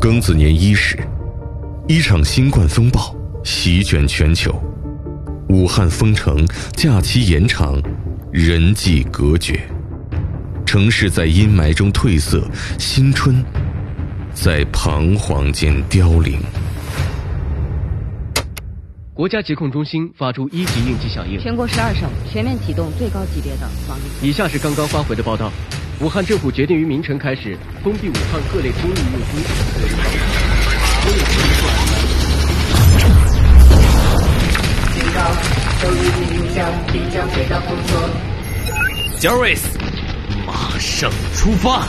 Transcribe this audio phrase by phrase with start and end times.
[0.00, 0.98] 庚子年伊始，
[1.86, 3.14] 一场新冠风暴
[3.44, 4.50] 席卷全球，
[5.50, 6.42] 武汉封城，
[6.72, 7.78] 假期延长，
[8.32, 9.60] 人际隔绝，
[10.64, 12.42] 城市在阴霾中褪色，
[12.78, 13.44] 新春
[14.32, 16.40] 在彷徨间凋零。
[19.12, 24.30] 国家疾控中心发出一级应急响应，全国十二省全面启动最高级别的防疫。
[24.30, 25.52] 以下是刚刚发回的报道：
[26.00, 27.54] 武汉政府决定于明晨开始
[27.84, 29.36] 封闭武汉各类公立运输
[31.02, 31.18] 所有
[34.94, 35.20] 警告，
[35.78, 37.92] 受疫情影响，即将回到工作。
[39.20, 39.60] Jarvis，
[40.46, 41.86] 马上出发。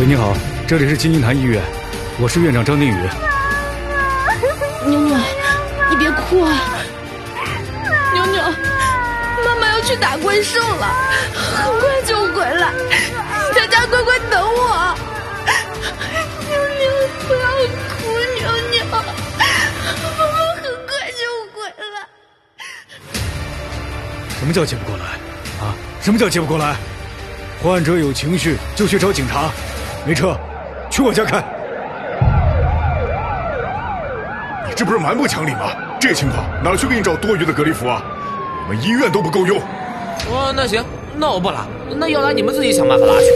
[0.00, 0.34] 喂，你好，
[0.66, 1.62] 这里是金金潭医院，
[2.22, 3.08] 我是院长张定宇。
[4.86, 5.16] 妞妞，
[5.88, 6.52] 你别哭啊！
[8.12, 8.42] 妞妞，
[9.42, 10.86] 妈妈要去打怪兽了，
[11.32, 12.72] 很快就回来，
[13.54, 14.94] 在家乖乖等我。
[16.50, 16.90] 妞妞，
[17.26, 17.40] 不要
[17.88, 19.14] 哭，妞妞，妈妈
[20.60, 21.24] 很快就
[21.54, 22.04] 回来。
[24.38, 25.04] 什么叫接不过来？
[25.64, 25.72] 啊？
[26.02, 26.76] 什么叫接不过来？
[27.62, 29.48] 患者有情绪就去找警察。
[30.06, 30.38] 没车，
[30.90, 31.42] 去我家看。
[34.80, 35.76] 这不是蛮不讲理吗？
[36.00, 38.02] 这情况哪去给你找多余的隔离服啊？
[38.66, 39.58] 我们医院都不够用。
[40.30, 40.82] 哦，那行，
[41.18, 43.26] 那我不拉，那要拉你们自己想办法拉去。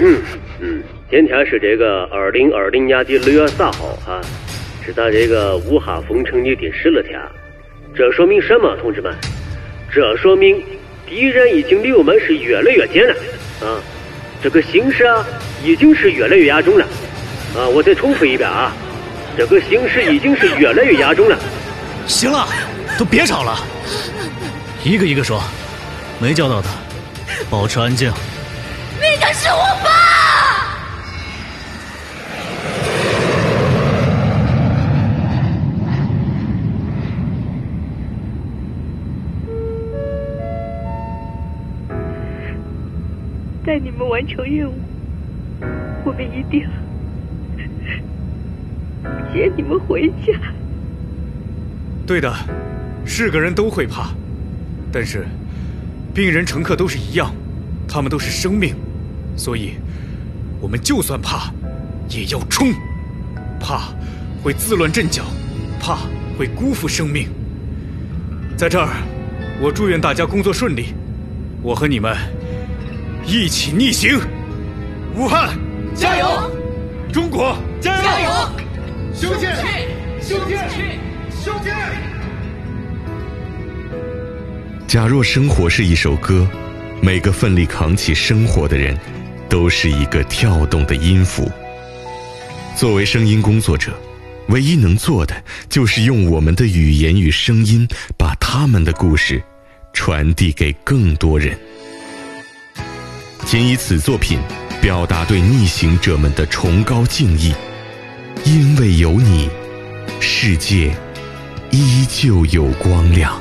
[0.00, 0.22] 嗯
[0.60, 4.18] 嗯，今天是这个二零二零年的六月三号啊，
[4.82, 7.20] 是咱这个武汉封城的第十二天。
[7.94, 9.14] 这说明什么，同志们？
[9.92, 10.58] 这说明
[11.06, 13.14] 敌人已经离我们是越来越近了
[13.60, 13.76] 啊！
[14.42, 15.22] 这个形势啊。
[15.62, 16.86] 已经是越来越严重了，
[17.54, 17.68] 啊！
[17.68, 18.72] 我再重复一遍啊，
[19.36, 21.38] 这个形势已经是越来越严重了。
[22.06, 22.46] 行了，
[22.98, 23.58] 都别吵了，
[24.84, 25.42] 一个一个说，
[26.20, 26.68] 没叫到的，
[27.48, 28.12] 保持安静。
[29.00, 29.90] 那个是我爸。
[43.64, 44.74] 带你们完成任务。
[46.04, 46.66] 我们一定
[49.32, 50.38] 接你们回家。
[52.06, 52.32] 对的，
[53.04, 54.10] 是个人都会怕，
[54.90, 55.26] 但是
[56.12, 57.32] 病人、乘客都是一样，
[57.88, 58.74] 他们都是生命，
[59.36, 59.74] 所以
[60.60, 61.52] 我们就算怕，
[62.08, 62.72] 也要冲。
[63.60, 63.92] 怕
[64.42, 65.24] 会自乱阵脚，
[65.78, 65.98] 怕
[66.38, 67.28] 会辜负生命。
[68.56, 68.88] 在这儿，
[69.60, 70.94] 我祝愿大家工作顺利，
[71.62, 72.16] 我和你们
[73.26, 74.18] 一起逆行，
[75.14, 75.50] 武汉。
[75.94, 76.50] 加油！
[77.12, 78.30] 中国加油！
[79.20, 79.54] 修建，
[80.22, 80.70] 修建，
[81.30, 81.74] 修建。
[84.88, 86.48] 假若生活是一首歌，
[87.02, 88.98] 每个奋力扛起生活的人，
[89.46, 91.52] 都是一个跳动的音符。
[92.74, 93.92] 作为声音工作者，
[94.48, 95.34] 唯一能做的
[95.68, 99.42] 就是用我们的语言与声音，把他们的故事
[99.92, 101.58] 传递给更多人。
[103.44, 104.38] 仅以此作品。
[104.80, 107.54] 表达对逆行者们的崇高敬意，
[108.44, 109.50] 因为有你，
[110.20, 110.94] 世界
[111.70, 113.40] 依旧有光亮。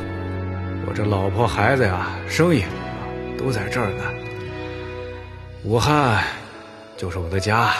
[0.85, 2.63] 我这老婆孩子呀，生意
[3.37, 4.03] 都在这儿呢。
[5.63, 6.23] 武汉
[6.97, 7.73] 就是我的家，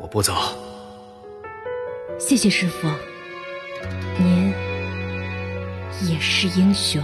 [0.00, 0.34] 我不走。
[2.18, 2.88] 谢谢师傅，
[4.18, 4.52] 您
[6.08, 7.02] 也是英雄。